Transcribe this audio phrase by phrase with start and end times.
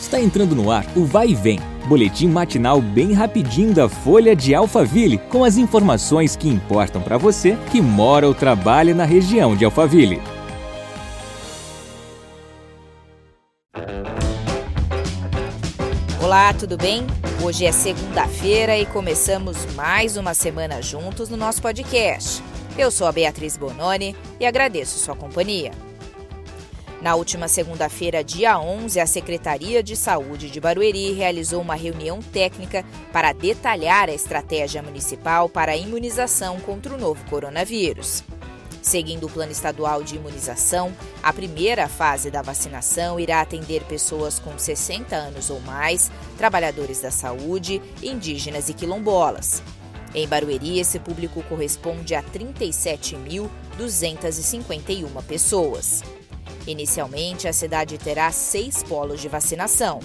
[0.00, 4.54] Está entrando no ar o Vai e Vem, boletim matinal bem rapidinho da Folha de
[4.54, 9.64] Alphaville, com as informações que importam para você que mora ou trabalha na região de
[9.64, 10.22] Alphaville.
[16.22, 17.04] Olá, tudo bem?
[17.42, 22.42] Hoje é segunda-feira e começamos mais uma semana juntos no nosso podcast.
[22.76, 25.72] Eu sou a Beatriz Bononi e agradeço sua companhia.
[27.00, 32.84] Na última segunda-feira, dia 11, a Secretaria de Saúde de Barueri realizou uma reunião técnica
[33.12, 38.24] para detalhar a estratégia municipal para a imunização contra o novo coronavírus.
[38.82, 40.92] Seguindo o Plano Estadual de Imunização,
[41.22, 47.12] a primeira fase da vacinação irá atender pessoas com 60 anos ou mais, trabalhadores da
[47.12, 49.62] saúde, indígenas e quilombolas.
[50.14, 56.02] Em Barueri, esse público corresponde a 37.251 pessoas.
[56.68, 60.00] Inicialmente, a cidade terá seis polos de vacinação: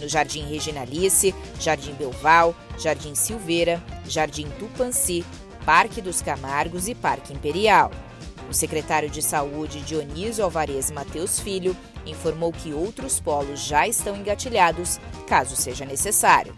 [0.00, 5.24] no Jardim Reginalice, Jardim Belval, Jardim Silveira, Jardim Tupanci,
[5.64, 7.92] Parque dos Camargos e Parque Imperial.
[8.50, 14.98] O secretário de Saúde, Dionísio Alvarez Mateus Filho, informou que outros polos já estão engatilhados,
[15.28, 16.52] caso seja necessário.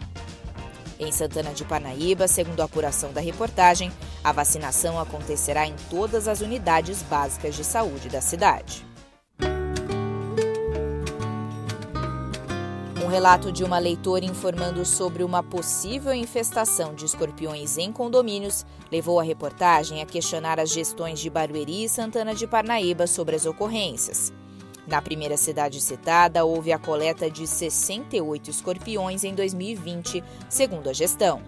[0.99, 3.91] Em Santana de Parnaíba, segundo a apuração da reportagem,
[4.23, 8.89] a vacinação acontecerá em todas as unidades básicas de saúde da cidade.
[13.11, 19.23] Relato de uma leitora informando sobre uma possível infestação de escorpiões em condomínios levou a
[19.23, 24.31] reportagem a questionar as gestões de Barueri e Santana de Parnaíba sobre as ocorrências.
[24.87, 31.41] Na primeira cidade citada, houve a coleta de 68 escorpiões em 2020, segundo a gestão.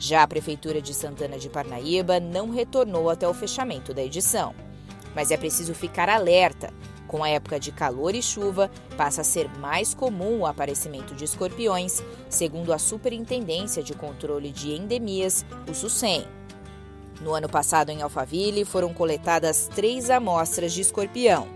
[0.00, 4.52] Já a Prefeitura de Santana de Parnaíba não retornou até o fechamento da edição.
[5.14, 6.74] Mas é preciso ficar alerta
[7.14, 11.22] com a época de calor e chuva, passa a ser mais comum o aparecimento de
[11.22, 16.26] escorpiões, segundo a Superintendência de Controle de Endemias, o SUSEM.
[17.20, 21.46] No ano passado, em Alphaville, foram coletadas três amostras de escorpião.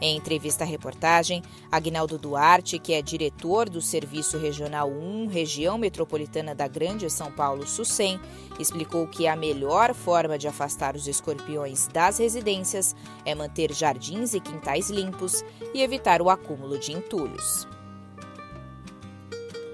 [0.00, 1.42] Em entrevista à reportagem,
[1.72, 7.66] Agnaldo Duarte, que é diretor do Serviço Regional 1, região metropolitana da Grande São Paulo,
[7.66, 8.20] SUSEM,
[8.60, 12.94] explicou que a melhor forma de afastar os escorpiões das residências
[13.24, 15.44] é manter jardins e quintais limpos
[15.74, 17.66] e evitar o acúmulo de entulhos.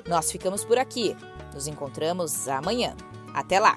[0.08, 1.14] Nós ficamos por aqui.
[1.52, 2.94] Nos encontramos amanhã.
[3.34, 3.76] Até lá!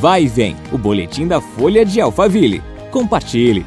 [0.00, 2.73] Vai e vem o boletim da Folha de Alphaville.
[2.94, 3.64] Compartilhe